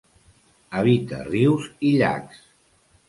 Habita 0.79 1.19
rius 1.27 1.67
i 1.91 1.95
llacs. 2.03 2.41